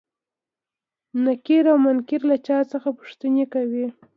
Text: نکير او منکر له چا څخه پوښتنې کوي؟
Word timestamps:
نکير 1.25 1.63
او 1.71 1.77
منکر 1.85 2.21
له 2.29 2.37
چا 2.47 2.57
څخه 2.71 2.89
پوښتنې 2.99 3.45
کوي؟ 3.53 3.85